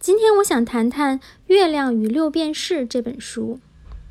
[0.00, 3.60] 今天我想谈谈《月亮与六便士》这本书。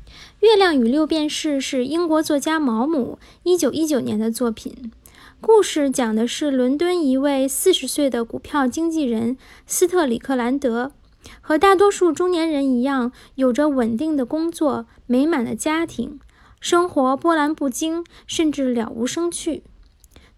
[0.38, 4.92] 《月亮与六便士》是英国作家毛姆1919年的作品。
[5.40, 10.92] 故事讲的是伦敦一位40岁的股票经纪人斯特里克兰德，
[11.40, 16.20] 和大多数中年人一样，有着稳定的工作、美满的家庭，
[16.60, 19.64] 生活波澜不惊，甚至了无生趣。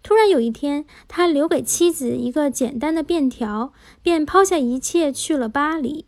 [0.03, 6.05] 突然有一天，他留给妻子一个简单的便条，便抛下一切去了巴黎。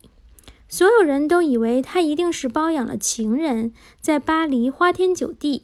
[0.68, 5.62] 所有人都以为他一定是包养了情人，在巴黎花天酒地。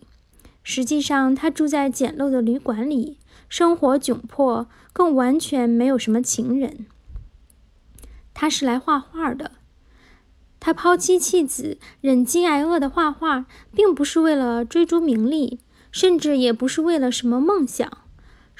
[0.63, 6.87] 实际上，他住在简陋的旅馆里，生活窘迫，更完全没有什么情人。
[8.33, 9.51] 他是来画画的。
[10.59, 15.59] 他抛妻弃子，忍饥挨饿的画画，并不是为了追逐名利，
[15.91, 17.91] 甚至也不是为了什么梦想。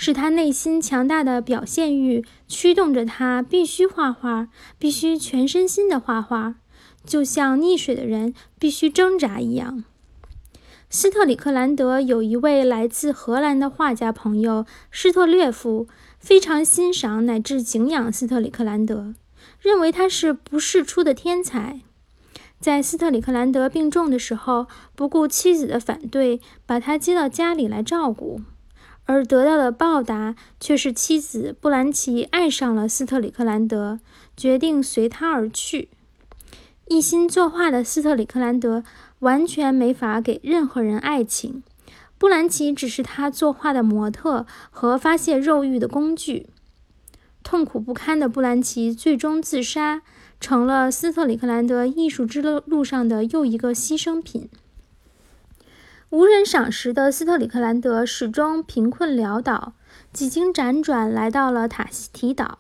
[0.05, 6.57] 是他内心强大的表现欲驱动着他，必须画画，必须全身心的画画，
[7.07, 9.85] 就像溺水的人必须挣扎一样。
[10.91, 15.87] 斯特里克兰德有一位来自荷兰的画家朋友施特略夫，
[16.19, 19.15] 非常欣赏乃至敬仰斯特里克兰德，
[19.61, 21.79] 认为他是不世出的天才。
[22.59, 28.41] 在斯特里克兰德病重的时候，不顾妻子的反对，把他接到家里来照顾。
[29.05, 34.01] 而得到的报答却是妻子布兰奇爱上了斯特里克兰德，
[34.37, 35.89] 决定随他而去。
[36.89, 38.85] 一心作画的斯特里克兰德
[39.21, 41.63] 完全没法给任何人爱情，
[42.19, 46.49] 布兰奇只是他作画的模特和发泄肉欲的工具。
[47.43, 50.03] 痛苦不堪的布兰奇最终自杀，
[50.39, 54.49] 成了斯特里克兰德艺术之路上的又一个牺牲品。
[56.13, 59.73] 无人赏识的斯特里克兰德始终贫困潦倒，
[60.13, 62.59] 几经辗转来到了塔希提岛。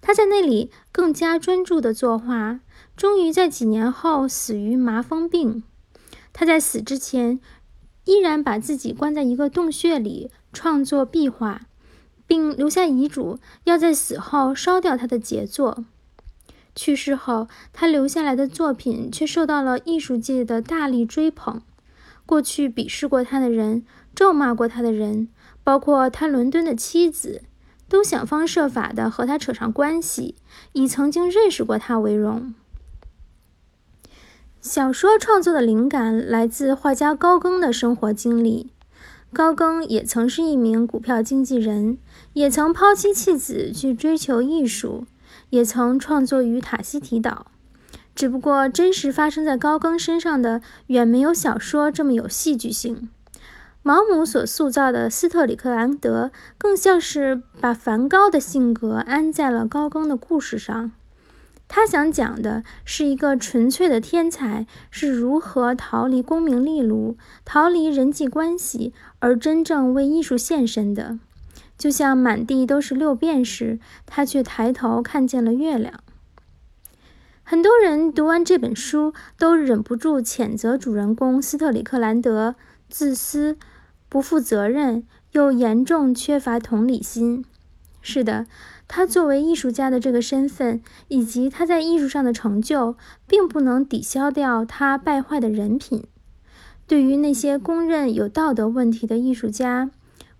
[0.00, 2.60] 他在那里更加专注地作画，
[2.96, 5.62] 终于在几年后死于麻风病。
[6.32, 7.38] 他在死之前
[8.06, 11.66] 依然把自己关在一个洞穴里创作壁画，
[12.26, 15.84] 并留下遗嘱要在死后烧掉他的杰作。
[16.74, 21.60] 去世后，他留下来的作品却受到了艺术界的大力追捧。
[22.28, 25.28] 过去鄙视过他的人，咒骂过他的人，
[25.64, 27.40] 包括他伦敦的妻子，
[27.88, 30.34] 都想方设法的和他扯上关系，
[30.74, 32.52] 以曾经认识过他为荣。
[34.60, 38.72] 小说创作的灵感来自画家高更的生活经历。
[39.32, 41.96] 高更也曾是一名股票经纪人，
[42.34, 45.06] 也曾抛妻弃子去追求艺术，
[45.48, 47.46] 也曾创作于塔希提岛。
[48.18, 53.08] 只不过，真实发生在高更身上的远没有小说这么有戏剧性。
[53.84, 60.90] 毛姆所塑造的斯特里克兰德，更像是把梵高的性格安在了高更的故事上。
[61.68, 71.20] 他想讲的是一个纯粹的天才是如何逃离功名利禄、逃离人际关系，而真正为艺术献身的。
[71.78, 76.00] 就像满地都是六便士，他却抬头看见了月亮。
[77.50, 82.56] 很多人读完这本书都忍不住谴责主人公斯特里克兰德
[82.90, 83.56] 自私、
[84.10, 87.42] 不负责任，又严重缺乏同理心。
[88.02, 88.46] 是的，
[88.86, 96.04] 他作为艺术家的这个身份，以及他在艺术上的成就，并不能抵消掉他败坏的人品。
[96.86, 99.88] 对于那些公认有道德问题的艺术家，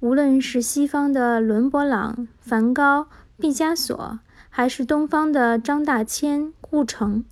[0.00, 3.08] 无论是西方的伦勃朗、梵高、
[3.38, 4.18] 毕加索。
[4.58, 7.24] 还是东方的张大千、顾城，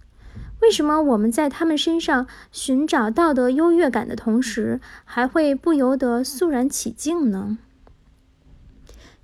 [0.62, 7.58] 为什么我们在他们身上寻找道德优越感的同时，还会不由得肃然起敬呢？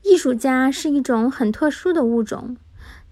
[0.03, 2.57] 艺术家是一种很特殊的物种，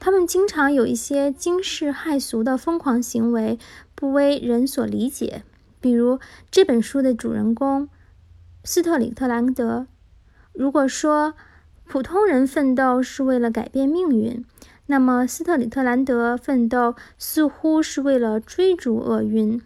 [0.00, 3.60] 他们经常有一些惊世骇俗的疯狂行为，
[3.94, 5.44] 不为人所理解。
[5.80, 6.18] 比如
[6.50, 7.88] 这本书的主人公
[8.64, 9.86] 斯特里特兰德。
[10.52, 11.34] 如果说
[11.84, 14.44] 普通人奋斗是为了改变命运，
[14.90, 19.62] 那么，斯特里特兰德奋斗似乎是为了追逐厄运。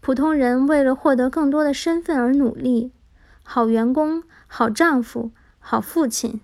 [0.00, 2.90] 普通人为了获得更多的身份而努力，
[3.42, 6.40] 好员工、好丈夫、好父亲，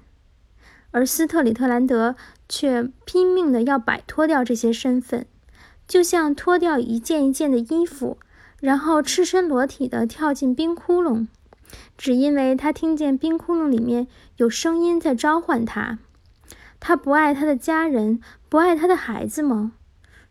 [0.90, 2.14] 而斯特里特兰德
[2.46, 5.24] 却拼命的要摆脱掉这些身份，
[5.88, 8.18] 就像脱掉一件一件的衣服，
[8.60, 11.26] 然后赤身裸体的跳进冰窟窿，
[11.96, 16.00] 只因为他听见冰窟窿里面有声音在召唤他。
[16.86, 18.20] 他不爱他的家人，
[18.50, 19.72] 不爱他的孩子吗？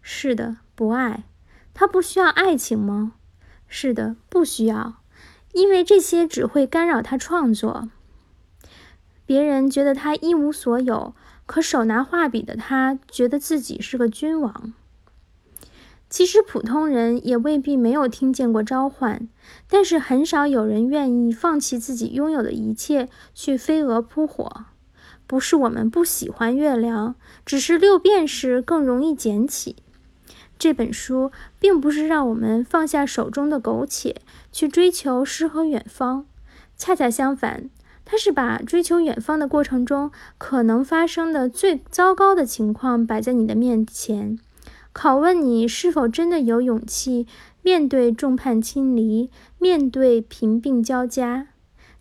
[0.03, 1.23] 是的，不爱。
[1.73, 3.13] 他不需要爱情吗？
[3.67, 4.97] 是的，不需要，
[5.53, 7.89] 因为这些只会干扰他创作。
[9.25, 11.15] 别人觉得他一无所有，
[11.47, 14.73] 可手拿画笔的他觉得自己是个君王。
[16.07, 19.27] 其实普通人也未必没有听见过召唤，
[19.67, 24.65] 但是很少有人愿意放弃自己拥有的一切去飞蛾扑火。
[25.33, 29.77] 不是我们不喜欢月亮，只是六便士更容易捡起。
[30.59, 34.17] 这本书并不是让我们放下手中的苟且，
[34.51, 36.27] 去追求诗和远方。
[36.77, 37.71] 恰恰相反，
[38.05, 44.37] 它是把追求远方的过程中可能发生的最糟糕的情况摆在你的面前。
[44.93, 47.25] 拷问你是否真的有勇气
[47.63, 51.47] 面对众叛亲离，面对贫病交加，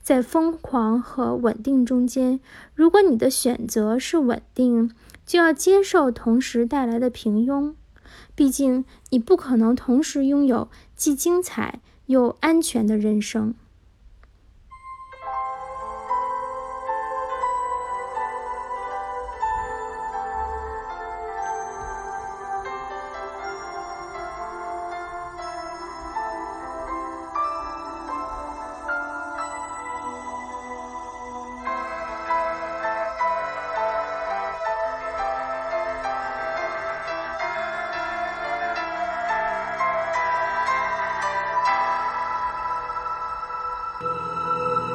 [0.03, 2.41] 在疯狂和稳定中间，
[2.75, 4.91] 如果你的选择是稳定，
[5.25, 7.75] 就要接受同时带来的平庸。
[8.35, 13.55] 毕竟，你不可能同时拥有既精彩又安全的人生。